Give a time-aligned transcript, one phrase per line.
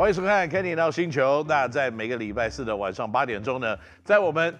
[0.00, 1.44] 欢迎收看《Kenny NOW 星球》。
[1.46, 4.58] 那在每个礼拜四的晚上八点钟呢，在我们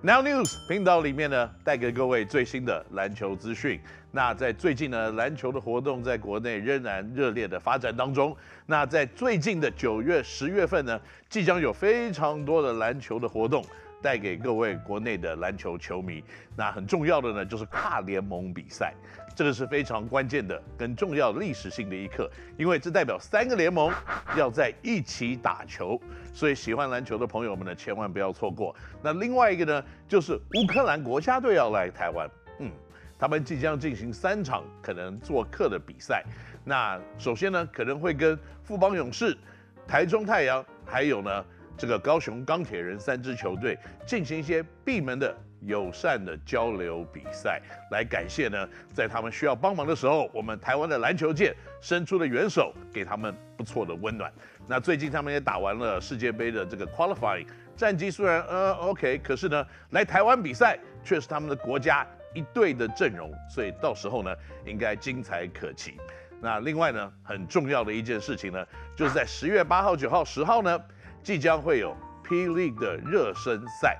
[0.00, 3.78] Now News 频道里面呢，带给各位最新的篮球资讯。
[4.10, 8.34] 那在最近呢，篮球的活动在国内仍然热烈的发展当中。
[8.64, 13.62] 那在最近的九月、十月份呢，即将有非常多的篮球的活动。
[14.00, 16.22] 带给各位国内的篮球球迷，
[16.56, 18.94] 那很重要的呢，就是跨联盟比赛，
[19.38, 23.94] 这个是非常关键的跟重要历史性的一刻，因为这代表三个联盟
[24.36, 25.96] 要在一起打球，
[26.34, 28.74] 所以喜欢篮球的朋友们呢，千万不要错过。
[29.00, 32.68] 那另外一个呢，就是乌克兰国家队要来台湾，嗯，
[33.16, 36.24] 他们即将进行三场可能做客的比赛。
[36.64, 39.38] 那首先呢，可能会跟富邦勇士、
[39.86, 41.44] 台中太阳，还有呢。
[41.80, 54.32] 这个高雄钢铁人三支球队进行一些闭门的友善的交流比赛，来感谢呢，在他们需要帮忙的时候，我们台湾的篮球界伸出了援手，给他们不错的温暖。
[54.66, 64.34] 那最近他们也打完了世界杯的这个 qualifying 战绩，虽然呃 OK，可是呢，来台湾比赛却是他们的国家一队的阵容，所以到时候呢，
[64.64, 65.96] 应该精彩可期。
[66.40, 70.80] 那另外呢，很重要的一件事情呢，就是在十月八号、九号、十号呢。
[71.20, 73.98] 即将会有 P League 的热身赛，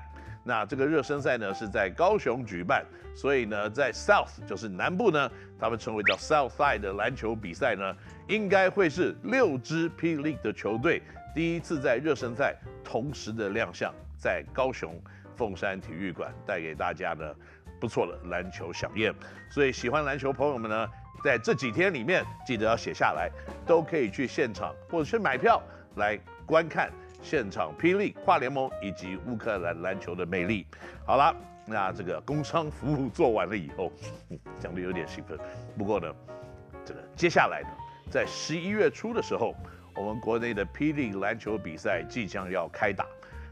[0.49, 2.83] 那这个热身赛呢是在高雄举办，
[3.13, 7.95] 所以呢在 South 就是南部呢，他们称为叫 South Side 的篮球比赛呢，
[8.27, 11.03] 应该会是六支 P League 的球队
[11.35, 14.99] 第一次在热身赛同时的亮相，在高雄
[15.35, 17.31] 凤山体育馆带给大家呢
[17.79, 19.13] 不错的篮球饗宴，
[19.51, 20.89] 所以喜欢篮球朋友们呢，
[21.23, 23.29] 在这几天里面记得要写下来，
[23.67, 25.61] 都可以去现场或者去买票
[25.97, 26.89] 来观看。
[27.21, 30.65] 现场霹雳跨联盟以及乌克兰篮球的魅力。
[31.05, 33.91] 好了，那这个工商服务做完了以后，
[34.59, 35.37] 讲得有点兴奋。
[35.77, 36.07] 不过呢，
[36.85, 37.69] 这个接下来呢，
[38.09, 39.55] 在十一月初的时候，
[39.95, 43.05] 我们国内的霹雳篮球比赛即将要开打。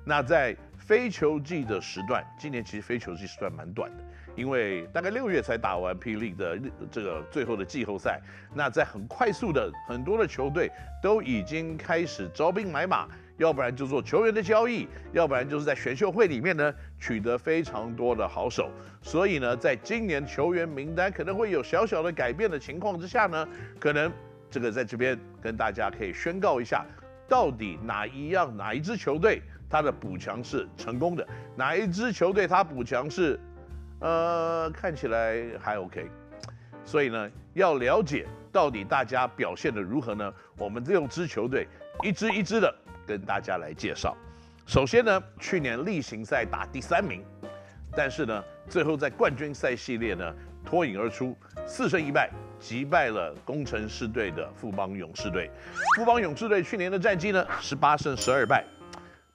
[0.05, 4.03] 那在非球季的时段，今年其实非球季时段蛮短的，
[4.37, 6.57] 因为大概六月才打完霹雳的
[6.89, 8.21] 这个最后的季后赛。
[8.55, 10.71] 那在很快速的，很多的球队
[11.03, 13.05] 都已经开始招兵买马。
[13.37, 18.69] 要不然就做球员的交易，要不然就是在选秀会里面呢取得非常多的好手。
[19.01, 23.47] 所以呢，在今年球员名单可能会有小小的改变的情况之下呢，
[23.79, 24.11] 可能
[24.49, 26.85] 这个在这边跟大家可以宣告一下，
[27.27, 31.25] 到底哪一样哪一支球队他的补强是成功的，
[31.55, 33.39] 哪一支球队他补强是
[33.99, 36.09] 呃看起来还 OK。
[36.83, 40.33] 所以呢，要了解到底大家表现的如何呢？
[40.57, 41.67] 我们六支球队
[42.01, 42.73] 一支一支的。
[43.07, 44.15] 跟大家来介绍，
[44.65, 47.23] 首先呢，去年例行赛打第三名，
[47.95, 50.35] 但是呢，最后在冠军赛系列呢
[50.65, 51.35] 脱颖而出，
[51.65, 52.29] 四胜一败
[52.59, 55.49] 击败了工程师队的富邦勇士队。
[55.95, 58.65] 富邦勇士队去年的战绩呢，十八胜十二败，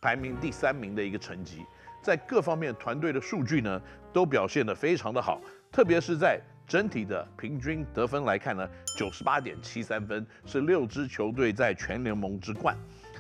[0.02, 1.64] 排名第三名的一个成绩，
[2.02, 3.80] 在各方面团队的数据呢
[4.12, 5.40] 都表现得非常的好，
[5.70, 8.68] 特别是在整体的平均得分来看呢，
[8.98, 12.76] 九十八点七三分是六支球队在全联盟之冠。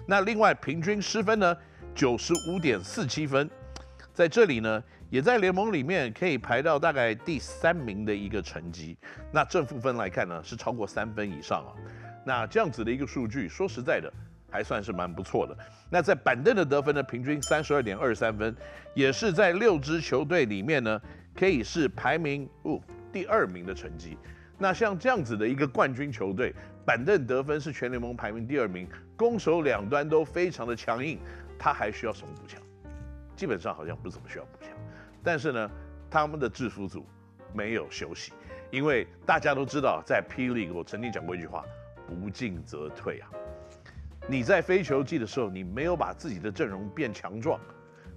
[0.06, 1.56] 那另外平均失分呢，
[1.94, 3.48] 九十五点四七分，
[4.12, 8.96] 在这里呢，也在联盟里面可以排到大概第三名的一个成绩。
[9.32, 11.72] 那正负分来看呢，是超过三分以上啊。
[12.24, 14.12] 那这样子的一个数据，说实在的，
[14.50, 15.56] 还算是蛮不错的。
[15.90, 18.54] 那在板凳的得分呢，平均三十二点二三分，
[18.94, 21.00] 也是在六支球队里面呢，
[21.34, 22.80] 可以是排名哦
[23.12, 24.16] 第二名的成绩。
[24.58, 26.54] 那像这样子的一个冠军球队，
[26.86, 28.88] 板凳得分是全联盟排名第二名，
[29.22, 31.16] 攻守两端都非常的强硬，
[31.56, 32.60] 他还需要什么补强？
[33.36, 34.70] 基本上好像不怎么需要补强。
[35.22, 35.70] 但是呢，
[36.10, 37.06] 他们的制服组
[37.54, 38.32] 没有休息，
[38.72, 41.64] 因为大家都知道，在 P League 我曾经讲过一句话：
[42.04, 43.30] 不进则退啊。
[44.26, 47.60] 你在非球季的时候，你没有把自己的阵容变强壮，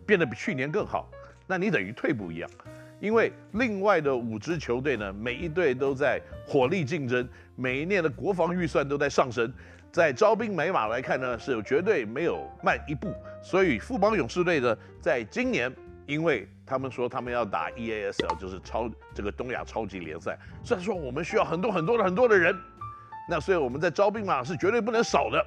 [0.08, 1.08] 变得比去年更好，
[1.46, 2.50] 那你等于退步一样。
[3.00, 9.54] 因为另外的五支球队呢，每一队都在火力竞争，每一年的国防预算都在上升，
[9.96, 13.14] 在招兵买马来看呢，是绝对没有慢一步。
[13.42, 15.74] 所以富邦勇士队呢，在今年，
[16.06, 22.54] 因为他们说他们要打 EASL，就是超这个东亚超级联赛，虽然说我们需要很多很多的很多的人，
[23.30, 25.42] 那所以我们在招兵马是绝对不能少的。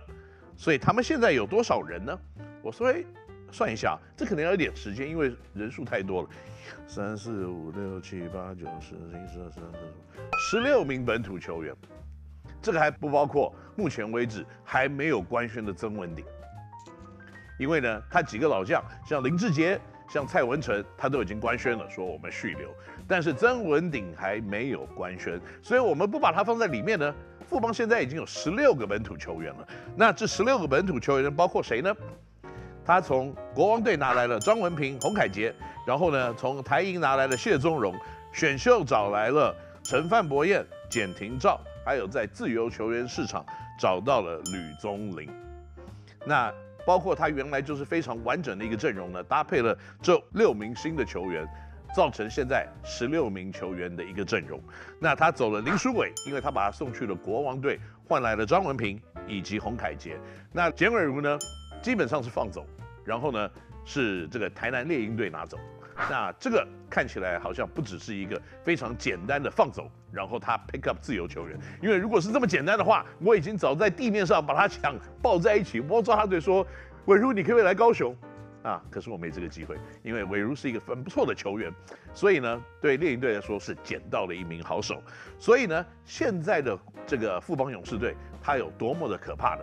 [0.57, 2.19] 所以他们现在有多少人呢？
[2.63, 3.05] 我说，哎，
[3.53, 6.29] 算一下，这可能要一点时间，因为人数太多了。
[6.87, 9.79] 三四五六七八九十十一十二十三十
[10.41, 11.75] 四十六名本土球员，
[12.61, 16.25] 这个还不包括目前为止还没有官宣的曾文鼎，
[17.59, 22.69] 因为呢，他几个老将像林志杰、像蔡文成，他都已经官宣了，说我们续留，
[23.07, 27.15] 但是曾文鼎还没有官宣，所以我们不把它放在里面呢，
[27.47, 29.69] 富邦现在已经有十六个本土球员了。
[29.97, 31.95] 那这十六个本土球员包括谁呢？
[32.85, 35.55] 他从国王队拿来了张文平、洪凯杰，
[35.87, 37.95] 然后呢，从台银拿来了谢宗荣，
[38.33, 43.43] 选秀找来了陈范博彦、简廷照，还有在自由球员市场
[43.81, 45.31] 找到了吕宗麟。
[46.27, 46.53] 那
[46.87, 51.49] 包括他原来就是非常完整的一个阵容呢，搭配了这六名新的球员。
[51.97, 54.61] 造成现在十六名球员的一个阵容。
[55.01, 60.21] 那他走了林书伟，因为他把他送去了国王队，换来了张文平以及洪凯杰。
[60.53, 61.39] 那简伟如呢，
[61.81, 62.67] 基本上是放走，
[63.07, 63.51] 然后呢
[63.87, 65.59] 是这个台南猎鹰队拿走。
[66.09, 71.59] 那这个看起来好像不只是一个非常简单的放走，然后他 pick up 自由球员。
[71.83, 76.67] 因为如果是这么简单的话，我已经早在地面上把他抢抱在一起，我抓他嘴说
[77.07, 78.17] ：“伟如，你可不可以来高雄？”
[78.63, 78.83] 啊！
[78.91, 81.73] 可是我没这个机会，因为伟如是一个很不错的球员，
[82.13, 85.01] 所以呢，对猎鹰队来说是捡到了一名好手。
[85.39, 89.63] 所以呢，现在的这个富邦勇士队，他有多么的可怕呢？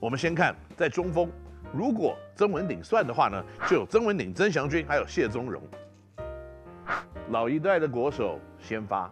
[0.00, 1.30] 我们先看在中锋，
[1.72, 5.62] 如果曾文鼎算的话呢，就有曾文鼎、曾祥军，还有谢宗荣，
[7.30, 9.10] 老一代的国手先发，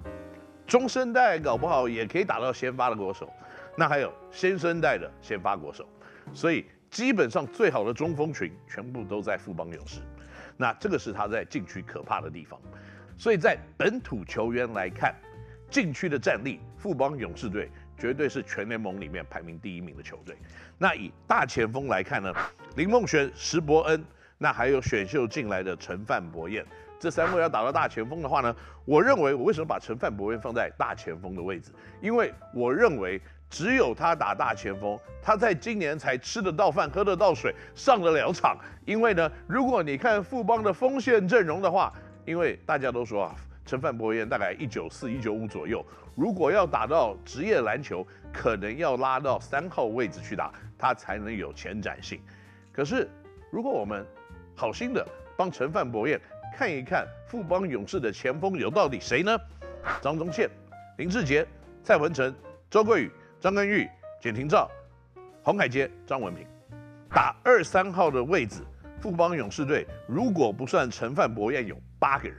[0.67, 3.31] 中生代搞不好也可以打到先发的国手，
[3.77, 5.87] 那还有新生代的先发国手，
[6.33, 6.65] 所以。
[6.89, 10.01] 基本上最好的中锋群全部都在富邦勇士，
[10.57, 12.59] 那这个是他在禁区可怕的地方。
[13.19, 15.13] 所以在本土球员来看，
[15.69, 20.37] 禁区的战力，富邦勇士队绝对是全联盟里面排名第一名的球队。
[20.79, 22.33] 那以大前锋来看呢，
[22.77, 24.05] 林梦璇、石伯恩，
[24.39, 26.65] 那还有选秀进来的陈范博彦，
[26.99, 28.55] 这三位要打到大前锋的话呢，
[28.85, 31.71] 我认为我为什么把陈范博彦放在大前锋的位置？
[32.01, 33.21] 因为我认为。
[33.49, 38.59] 只有他打大前锋，他在今年才吃得到饭、喝得到水、上得了场。
[38.85, 41.93] 因为呢，如果你看富邦的锋线阵容的话，
[42.25, 45.87] 因为大家都说啊，陈范博彦大概一九四、一九五左右，
[46.17, 52.21] 如果要打到职业篮球，可能要拉到三号位置去打，他才能有前瞻性。
[52.73, 53.09] 可是，
[53.53, 54.05] 如果我们
[54.57, 56.21] 好心的帮陈范博彦
[56.57, 59.39] 看一看富邦勇士的前锋有到底谁呢？
[60.03, 60.51] 张宗宪、
[60.99, 61.47] 林志杰、
[61.85, 62.35] 蔡文诚、
[62.69, 63.13] 周桂宇。
[63.39, 63.87] 张根玉、
[64.19, 64.69] 简廷照、
[65.45, 66.45] 洪凯杰、张文平
[67.11, 68.63] 打二三号的位置，
[68.99, 72.39] 富邦勇士队如果不算陈范博彦有八个人，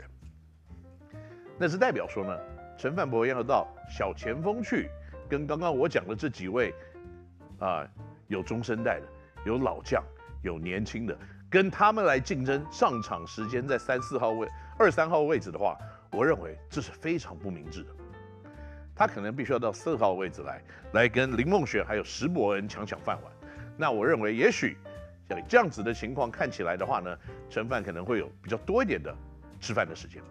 [1.58, 2.38] 那是代表说呢，
[2.78, 4.90] 陈范博要到小前锋去，
[5.28, 6.74] 跟刚刚我讲的这几位
[7.60, 7.88] 啊、
[8.28, 9.08] 有中生代的，
[9.46, 10.04] 有老将，
[10.44, 11.18] 有年轻的，
[11.50, 14.48] 跟他们来竞争上场时间在三四号位、
[14.78, 15.76] 二三号位置的话，
[16.12, 17.90] 我认为这是非常不明智的。
[18.96, 20.62] 他可能必须要到四号位置来，
[20.94, 23.34] 来跟林梦雪还有石伯恩抢抢饭碗。
[23.76, 24.78] 那我认为，也许
[25.30, 27.18] 像这样子的情况看起来的话呢，
[27.50, 29.16] 陈范可能会有比较多一点的
[29.60, 30.22] 吃饭的时间。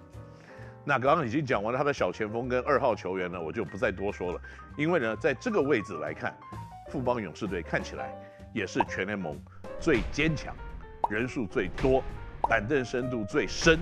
[0.89, 4.41] 那刚刚已经讲完了他的小前锋跟二号球员呢，我就不再多说了。
[4.77, 6.33] 因为呢，在这个位置来看，
[6.89, 8.15] 富邦勇士队看起来
[8.53, 9.37] 也是全联盟
[9.81, 10.55] 最坚强、
[11.11, 12.01] 人数最多、
[12.49, 13.81] 板凳深度最深、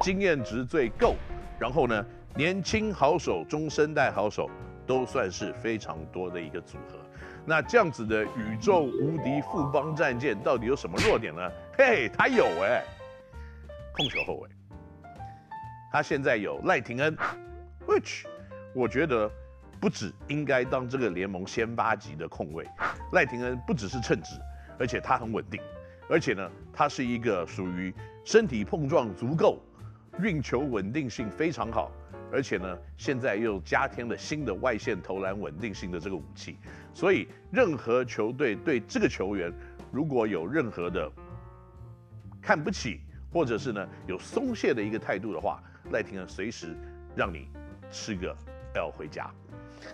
[0.00, 1.16] 经验值最够，
[1.60, 2.02] 然后呢，
[2.34, 4.48] 年轻好手、中生代好手
[4.86, 6.96] 都算是非常多的一个组合。
[7.44, 11.52] 那这样子的宇宙无敌富邦战舰到底有什么弱点呢？
[11.76, 12.82] 嘿，他有哎，
[13.92, 14.48] 控球后卫。
[15.96, 17.16] 他现在有赖廷恩
[17.86, 18.26] ，which
[18.74, 19.30] 我觉得
[19.80, 22.68] 不止应该当这个联盟先发级的控卫。
[23.12, 24.38] 赖廷恩不只是称职，
[24.78, 25.58] 而且他很稳定，
[26.10, 27.94] 而且呢，他是一个属于
[28.26, 29.58] 身体碰撞足够、
[30.20, 31.90] 运球稳定性非常好。
[32.30, 36.58] 而且呢，现在又加添了新的外线投篮稳定性的这个武器，
[36.92, 39.50] 所以任何球队对这个球员
[39.90, 41.10] 如果有任何的
[42.42, 43.00] 看不起，
[43.32, 46.76] 或者是呢有松懈的一个态度的话，赖廷恩随时
[47.14, 47.48] 让你
[47.90, 48.36] 吃个
[48.74, 49.30] L 回家。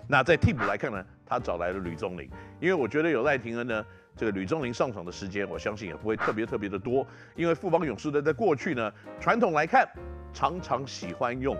[0.09, 2.31] 那在替补来看呢，他找来了吕宗麟，
[2.61, 3.85] 因为我觉得有赖廷恩呢，
[4.17, 9.87] 这个吕宗麟上场的时间，我相信也不会特别特别的多，因为富邦勇士队在过去呢，传统来看
[10.33, 11.57] 常常喜欢用。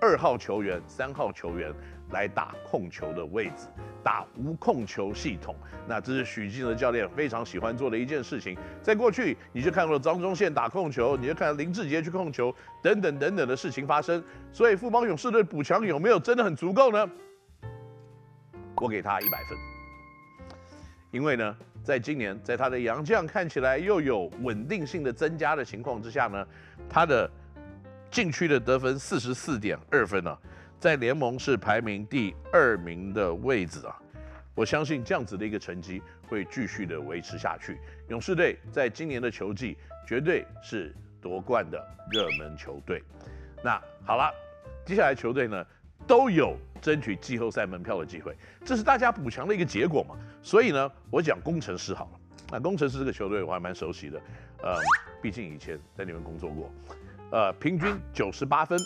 [0.00, 1.72] 二号球员、三号球员
[2.10, 3.66] 来打控球的位置，
[4.02, 5.54] 打无控球系统。
[5.86, 8.56] 那这是许晋哲教练非常喜欢做的一件事情。
[8.82, 14.22] 在过去，你就看过张宗宪打控球，你就看林志杰去控球，等等等等的事情发生。
[14.52, 17.10] 所以富邦勇士队补强有没有真的很足够呢？
[18.76, 20.56] 我给他一百分，
[21.10, 26.46] 因为呢，在今年在他的洋将看起来又有稳定性的增加的情况之下呢，
[26.88, 27.30] 他的。
[28.10, 30.34] 禁区的得分四十四点二分啊，
[30.78, 33.96] 在联盟是排名第二名的位置啊。
[34.54, 37.78] 我相信这样子的一个成绩会继续的维持下去。
[38.08, 43.02] 勇士队在今年的球季绝对是夺冠的热门球队。
[43.62, 44.32] 那好了，
[44.84, 45.64] 接下来球队呢
[46.06, 50.16] 都有争取季后赛门票的机会，这是大家补强的一个结果嘛。
[50.42, 52.20] 所以呢，我讲工程师好了。
[52.50, 54.20] 那工程师这个球队我还蛮熟悉的，
[54.62, 54.76] 呃，
[55.20, 56.72] 毕竟以前在里面工作过。
[57.30, 58.78] 呃，平均九十八分，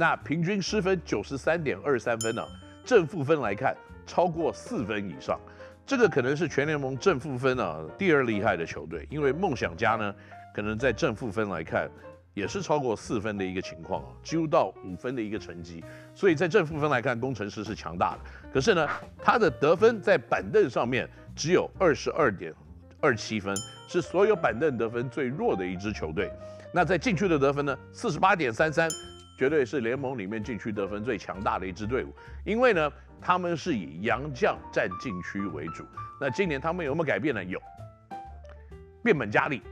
[0.00, 2.42] 那平均失分九十三点二三分呢，
[2.86, 3.76] 正负分来看
[4.06, 5.38] 超过四分以上，
[5.84, 10.14] 这个可能是全联盟正负分啊第二厉害的球队，因为梦想家呢，
[10.54, 11.86] 可能在正负分来看。
[12.32, 18.18] 也是超过四分的一个情况啊，几乎到五分的一个成绩，所以在正负分来看，工程师是强大的。
[18.54, 18.88] 可是呢，
[19.18, 22.54] 他的得分在板凳上面只有二十二点
[23.00, 23.54] 二七分，
[23.88, 26.30] 是所有板凳得分最弱的一支球队。
[26.72, 28.88] 那在禁区的得分呢，四十八点三三，
[29.40, 32.12] 绝对是联盟里面禁区得分最强大的一支队伍。
[32.44, 32.92] 因为呢，
[33.22, 35.82] 他们是以洋将占禁区为主。
[36.20, 37.42] 那今年他们有没有改变呢？
[37.42, 37.58] 有，
[39.02, 39.62] 变本加厉。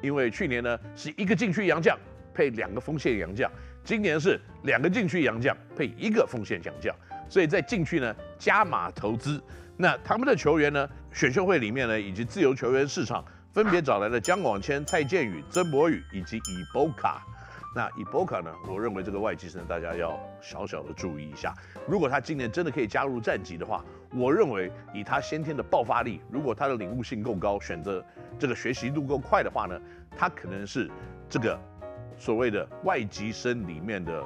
[0.00, 1.96] 因为去年呢是一个禁区洋将
[2.34, 3.48] 配两个锋线洋将，
[3.84, 6.92] 今年是两个禁区洋将配一个锋线洋将，
[7.28, 9.40] 所以在禁区呢加码投资。
[9.76, 17.24] 那他们的球员呢，选秀会里面呢以及自由球员市场分别找来了江广谦、蔡健宇、曾博宇以及伊波卡。
[17.74, 21.54] 那伊波卡呢，我认为这个外籍生大家要小小的注意一下。
[21.88, 23.82] 如果他今年真的可以加入战绩的话，
[24.14, 28.04] 我认为以他先天的爆发力，如果他的领悟性够高，选择
[28.38, 29.80] 这个学习度够快的话呢，
[30.16, 30.90] 他可能是
[31.30, 31.58] 这个
[32.18, 34.22] 所谓的外籍生里面的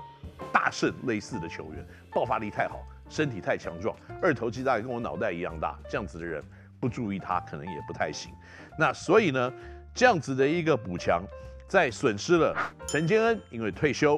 [0.52, 6.42] 大圣类似的球员，爆发力太好，身体太强壮，二头肌大概跟我脑袋一样大，这样子的人
[6.80, 8.32] 不注意他可能也不太行。
[8.76, 9.52] 那所以呢，
[9.94, 11.22] 这样子的一个补强，
[11.68, 12.56] 在损失了
[12.86, 14.16] 陈坚恩因为退休，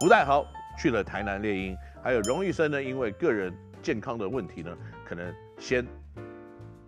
[0.00, 0.46] 吴岱豪
[0.78, 3.52] 去了台南猎鹰，还有荣誉生呢，因为个人。
[3.80, 5.86] 健康的问题呢，可能先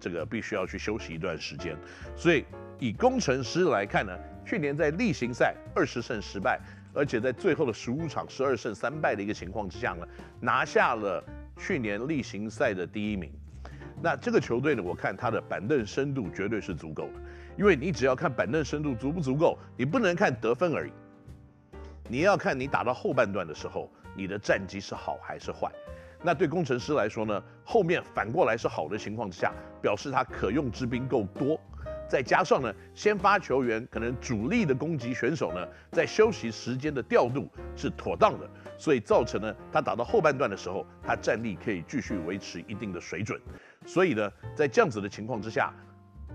[0.00, 1.76] 这个必须要去休息一段时间，
[2.16, 2.44] 所以
[2.80, 4.12] 以工程师来看呢，
[4.44, 6.60] 去年在例行赛二十胜十败，
[6.92, 10.06] 而且在最后的十五场十二胜三败的一个情况之下呢，
[10.40, 11.24] 拿下了
[11.56, 13.32] 去年例行赛的第一名。
[14.02, 17.20] 那这个球队呢，我看他的板凳深度绝对是足够的，
[17.58, 20.92] 因为你只要看板凳深度足不足够，你不能看得分而已，
[22.08, 25.70] 你要看你打到后半段的时候，你的战绩是好还是坏。
[26.22, 29.52] 那对工程师来说呢，后面反过来是好的情况之下，
[29.82, 31.60] 表示他可用之兵够多，
[32.10, 43.40] 再加上呢，先发球员可能主力的攻击选手呢，在休息时间的调度是妥当的，所以造成呢，他打到后半段的时候，他战力可以继续维持一定的水准，
[43.86, 45.72] 所以呢，在这样子的情况之下，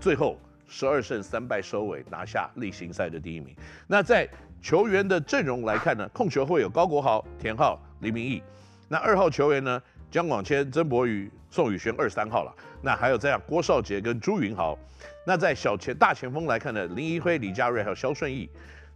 [0.00, 3.54] 最后十二胜三败收尾，拿下例行赛的第一名。
[3.86, 4.26] 那在
[4.62, 8.42] 球员的阵容来看呢，控球会有高国豪、田浩、黎明义。
[8.88, 9.82] 那二号球员呢？
[10.08, 12.54] 江广谦、曾博宇、宋宇轩二三号了。
[12.80, 14.78] 那还有这样郭少杰跟朱云豪。
[15.26, 18.48] 那在小前大前锋来看呢，林一辉、李佳瑞还有肖顺义。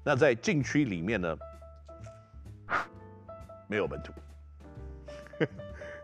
[0.05, 1.37] 那在禁区里面呢，
[3.67, 4.13] 没有本土。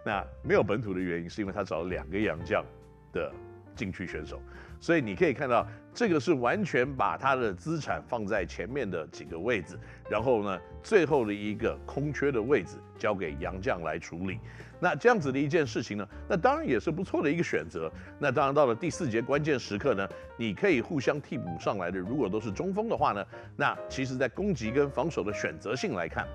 [0.04, 2.64] 那没有本土的原因是因为他找了两个洋将
[3.12, 3.33] 的
[3.76, 4.42] 禁区选手。
[4.80, 9.78] 所以你可以看到，这个是完全把他的资产放在前面的几个位置，
[10.11, 14.38] 然后呢，最后的一个空缺的位置交给杨将来处理。
[14.78, 17.90] 那这样子的一件事情呢，那当然也是不错的一个选择。
[18.18, 20.06] 那当然到了第四节关键时刻呢，
[20.37, 23.25] 你可以互相替补上来的，如果都是中锋的话呢，
[23.56, 26.28] 那其实在攻击跟防守的选择性来看，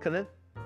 [0.00, 0.24] 可能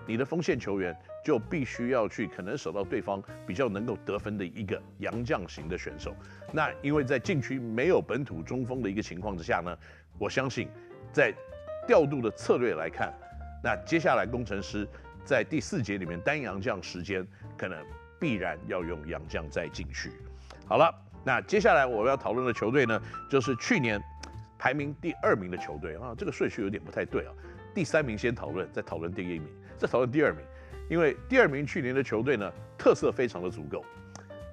[0.08, 0.96] 你的锋线球员。
[1.24, 6.14] 就必须要去可能守到对方比较能够得分的一个洋将型的选手。
[6.52, 9.76] 那因为在禁区没有本土中锋的一个情况之下呢，
[10.18, 10.70] 我相信
[11.12, 11.34] 在
[11.86, 13.12] 调度的策略来看，
[13.62, 14.88] 那接下来工程师
[15.22, 17.26] 在第四节里面单洋将时间
[17.58, 17.76] 可能
[18.18, 20.10] 必然要用洋将在禁区。
[20.66, 20.90] 好了，
[21.22, 22.98] 那接下来我要讨论的球队呢，
[23.28, 24.00] 就是去年
[24.58, 27.34] 排名第二名的球队啊，这个顺序有点不太对啊，
[27.74, 29.46] 第三名先讨论，再讨论第一名，
[29.78, 30.42] 再讨论第二名。
[30.90, 33.84] 因为第二名去年的球队呢，特色非常的足够，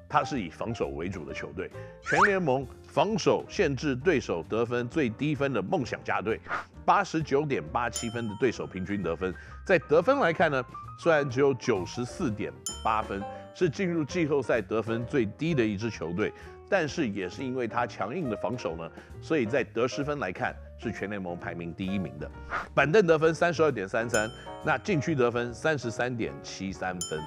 [0.09, 6.37] 他是以防守为主的球队，全联盟防守限制对手得分最低分的梦想家队，
[6.83, 9.33] 八十九点八七分的对手平均得分，
[9.65, 10.61] 在得分来看呢，
[10.99, 12.51] 虽然只有九十四点
[12.83, 16.33] 八分，是进入季后赛得分最低的一支球队，
[16.69, 18.91] 但是也是因为他强硬的防守呢，
[19.21, 20.53] 所以在得失分来看。
[20.77, 22.29] 是全联盟排名第一名的，
[22.73, 24.29] 板凳得分三十二点三三，
[24.63, 27.19] 那禁区得分三十三点七三分，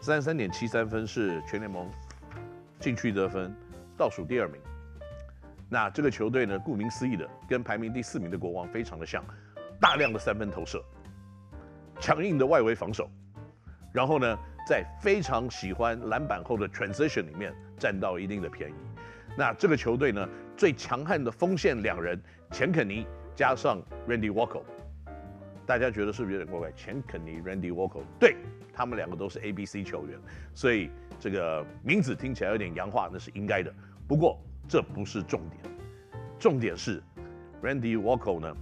[0.00, 1.90] 三十三点七三分是全联盟
[2.78, 3.54] 禁区得分
[3.98, 4.60] 倒数第二名。
[5.68, 9.22] 那这个球队呢，顾名思义的，跟排名第四名的国王非常的像，
[9.80, 10.82] 大量的三分投射，
[12.00, 13.10] 强硬的外围防守，
[13.92, 18.74] 然后呢，在非常喜欢篮板后的 transition 里面占到一定的便宜。
[19.36, 22.18] 那这个球队呢，最强悍的锋线两人。
[22.54, 24.62] 钱肯尼加上 Randy Walker，
[25.66, 26.72] 大家觉得是不是有点怪怪？
[26.76, 28.36] 钱肯尼、Randy Walker，对，
[28.72, 30.16] 他们两个都是 ABC 球员，
[30.54, 33.74] 所以这个名字听起来有点洋化，那是应该的。
[34.06, 35.74] 不过这不是重点，
[36.38, 37.02] 重点是
[37.60, 38.56] Randy Walker 呢，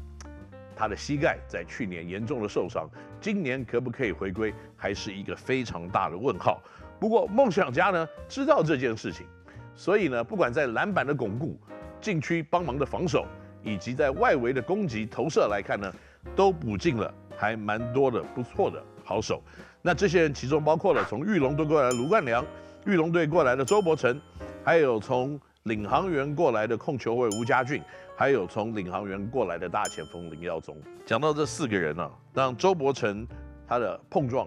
[0.74, 2.88] 他的膝盖在去年严重的受伤，
[3.20, 6.62] 今年可不可以回归，还是一个非常大的问号。
[6.98, 9.26] 不过梦想家呢知道这件事情，
[9.74, 11.60] 所以呢，不管在篮板的巩固、
[12.00, 13.26] 禁区帮忙的防守，
[13.62, 15.92] 以及在外围的攻击投射来看呢，
[16.34, 19.42] 都补进了还蛮多的不错的好手。
[19.80, 22.44] 那这些人其中包括了从裕隆队过来的卢冠良，
[22.86, 24.20] 裕隆队过来的周伯成，
[24.64, 27.82] 还有从领航员过来的控球位吴家俊，
[28.16, 30.76] 还有从领航员过来的大前锋林耀宗。
[31.04, 33.26] 讲到这四个人呢、啊，让周伯成
[33.66, 34.46] 他的碰撞、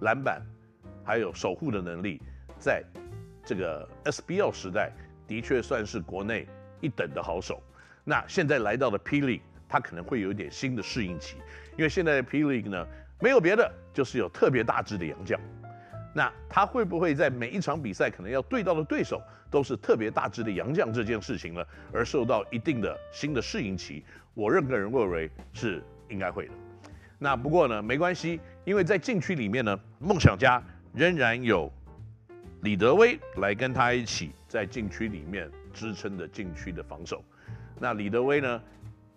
[0.00, 0.40] 篮板。
[1.06, 2.18] 还有守护的能力，
[2.58, 2.82] 在
[3.44, 4.90] 这个 SBL 时代
[5.28, 6.48] 的确算是国内
[6.80, 7.62] 一等的好手。
[8.04, 11.36] 那现在来到了 Pele，他可能会有一点新的适应期，
[11.76, 12.86] 因为现在的 Pele 呢，
[13.20, 15.40] 没有别的，就是有特别大只的洋将。
[16.14, 19.20] 那他会不会在每一场比赛可能要对到的对手
[19.50, 24.04] 都是特别大只的洋将这件事情呢，而受到一定的新的适应期？
[24.34, 26.52] 我认个人认为是应该会的。
[27.18, 30.62] 那不过呢，没关系，因为在禁区里面呢，梦想家。
[30.96, 31.68] 仍然有
[32.62, 37.24] 李德威来跟他一起在禁区里面支撑着禁区的防守。
[37.84, 38.62] 那李德威呢，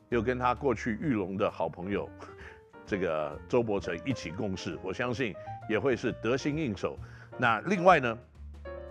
[0.09, 2.09] 又跟他过去玉龙的好朋友
[2.85, 5.33] 这个周伯成一起共事，我相信
[5.69, 6.99] 也会是得心应手。
[7.37, 8.17] 那另外呢，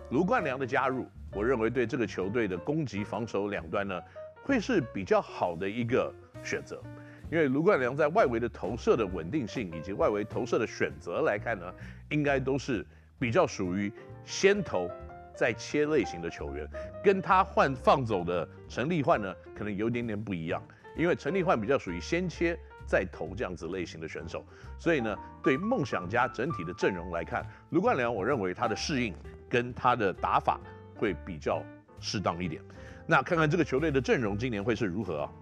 [0.08, 4.00] 卢冠良的加入，我认为对这个球队的攻击防守两端呢，
[4.42, 6.10] 会是比较好的一个
[6.42, 6.82] 选择。
[7.30, 11.70] 因为卢冠良在外围的投射的稳定性以及外围投射的选择来看呢，
[12.08, 12.82] 应该都是
[13.18, 13.92] 比较属于
[14.24, 14.90] 先投
[15.36, 16.66] 再切类型的球员，
[17.04, 20.62] 跟他换放走的陈立焕呢，可能有点点不一样。
[20.96, 24.42] 因为陈立焕比较属于先切再投这样子类型的选手，
[24.78, 29.14] 所以呢，对梦想家整体的阵容来看，卢冠良我认为他的适应
[29.46, 30.58] 跟他的打法
[30.96, 31.62] 会比较
[32.00, 32.62] 适当一点。
[33.06, 35.32] 那看看这个球队的阵容今年会是如何啊？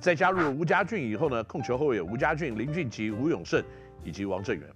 [0.00, 3.62] 在加入了吴家俊以后呢，控球后卫有吴家俊、林俊杰、吴永胜
[4.02, 4.68] 以及王正源。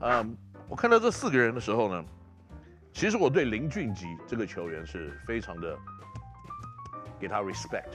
[0.00, 0.36] 嗯，
[0.68, 2.04] 我看到这四个人的时候呢，
[2.92, 5.76] 其实我对林俊杰这个球员是非常的
[7.18, 7.90] 给他 respect，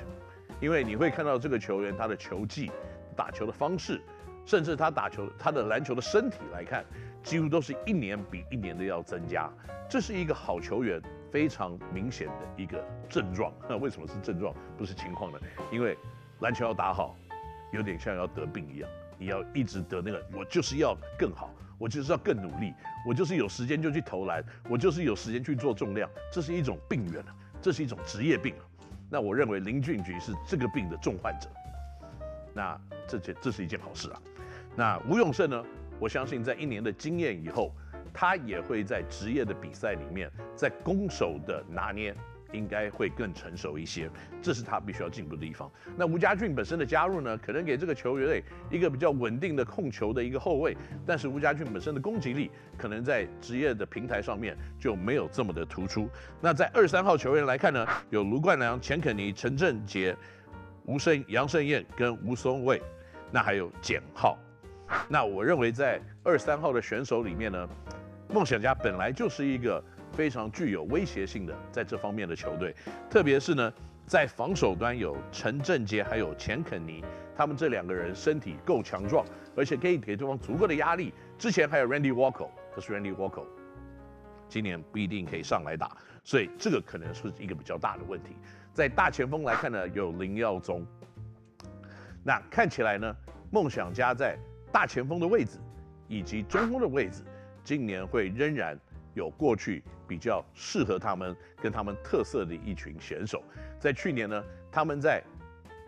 [0.59, 2.71] 因为你会看到这个球员他的球技、
[3.15, 4.01] 打球的方式，
[4.45, 6.83] 甚至他打球他的篮球的身体来看，
[7.23, 9.49] 几乎都是一年比一年的要增加。
[9.89, 13.53] 这是一个好球员非常明显的一个症状。
[13.69, 15.39] 那为什么是症状，不是情况呢？
[15.71, 15.97] 因为
[16.39, 17.15] 篮球要打好，
[17.71, 22.73] 有点像要得病一样，你要一直得那个，我就是要更好，我就是要更努力，
[23.07, 28.55] 我就是有时间就去投篮，我就是有时间去做重量，这是一种病源啊，这是一种职业病。
[29.09, 31.49] 那我认为林俊杰是这个病的重患者，
[32.53, 34.21] 那这件这是一件好事啊。
[34.75, 35.63] 那吴永胜呢？
[35.99, 37.71] 我相信在一年的经验以后，
[38.13, 42.15] 他也会在职业的比赛里面，在攻守的拿捏。
[42.53, 44.09] 应该会更成熟一些，
[44.41, 45.69] 这是他必须要进步的地方。
[45.95, 56.09] 那吴家俊本身的加入呢，可能给这个球员一个比较稳定的控球的一个后卫，但是吴家俊本身的攻击力可能在职业的平台上面就没有这么的突出。
[56.39, 60.15] 那在二三号球员来看呢，有卢冠良、钱肯尼、陈振杰、
[60.85, 62.81] 吴胜、杨胜燕跟吴松蔚，
[63.31, 64.37] 那还有简浩。
[65.09, 67.69] 那我认为在二三号的选手里面呢，
[68.29, 69.83] 梦想家本来就是一个。
[70.17, 72.75] 非常具有威胁性的，在这方面的球队，
[73.07, 73.71] 特别是呢，
[74.07, 79.23] 在防守端有陈振杰还有钱肯尼，他们这两个人身体够强壮，
[79.55, 81.13] 而且可以给对方足够的压力。
[81.37, 83.43] 之前还有 Randy Walker，可是 Randy Walker
[84.49, 88.35] 今年不一定可以上来打，所以这个可能是一个比较大的问题。
[88.73, 90.83] 在大前锋来看呢，有林耀宗，
[92.23, 93.15] 那看起来呢，
[93.51, 94.35] 梦想家在
[94.71, 95.59] 大前锋的位置
[96.07, 97.21] 以及中锋的位置，
[97.63, 98.75] 今年会仍然
[99.17, 99.83] 有过去。
[100.07, 103.43] 比较适合他们跟他们特色的一群选手，
[103.77, 105.21] 在去年呢，他们在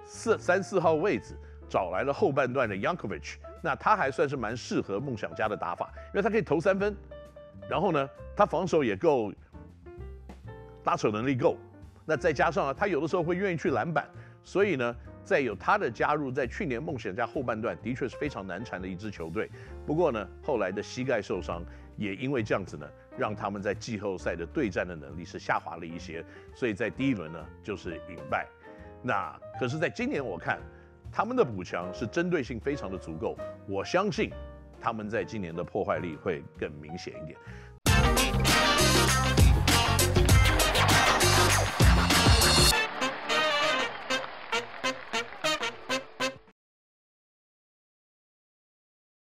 [0.05, 1.37] 四三四号位置
[1.69, 6.93] 找来了后半段的 y a n k o v i c h 那他还算是蛮适合梦想家的打法，因为他可以投三分，
[7.69, 9.31] 然后呢，他防守也够，
[10.83, 11.57] 拉扯能力够，
[12.05, 14.05] 那再加上啊，他有的时候会愿意去篮板，
[14.43, 19.49] 所以呢，在有他的加入，在去年梦想家后半段的确是非常难缠的一支球队，
[19.85, 21.63] 不过呢，后来的膝盖受伤。
[21.99, 22.87] 也因为这样子呢，
[23.19, 26.23] 让他们在季后赛的对战的能力是下滑了一些，
[26.55, 28.47] 所以在第一轮呢就是饮败。
[29.03, 30.59] 那可是，在今年我看
[31.11, 34.31] 他们的补强是针对性非常的足够，我相信
[34.79, 37.37] 他们在今年的破坏力会更明显一点。